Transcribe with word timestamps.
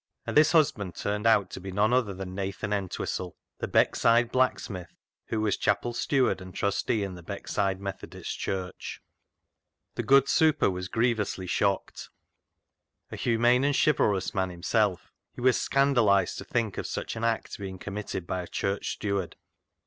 And 0.25 0.35
this 0.35 0.53
husband 0.53 0.95
turned 0.95 1.27
out 1.27 1.51
to 1.51 1.59
be 1.59 1.71
none 1.71 1.93
other 1.93 2.11
than 2.11 2.33
Nathan 2.33 2.73
Entwistle, 2.73 3.35
the 3.59 3.67
Beck 3.67 3.95
side 3.95 4.31
blacksmith, 4.31 4.95
who 5.27 5.39
was 5.41 5.57
chapel 5.57 5.93
steward 5.93 6.41
and 6.41 6.55
trustee 6.55 7.03
in 7.03 7.13
the 7.13 7.21
Beckside 7.21 7.79
Methodist 7.79 8.39
Church. 8.39 8.99
The 9.93 10.01
good" 10.01 10.27
super" 10.37 10.71
was 10.71 10.87
grievously 10.87 11.45
shocked. 11.45 12.09
A 13.11 13.15
humane 13.15 13.63
and 13.63 13.75
chivalrous 13.77 14.33
man 14.33 14.49
himself, 14.49 15.11
he 15.35 15.41
was 15.41 15.61
scandalised 15.61 16.39
to 16.39 16.45
think 16.45 16.79
of 16.79 16.87
such 16.87 17.15
an 17.15 17.23
act 17.23 17.59
being 17.59 17.77
committed 17.77 18.25
by 18.25 18.41
a 18.41 18.47
church 18.47 18.93
steward. 18.93 19.35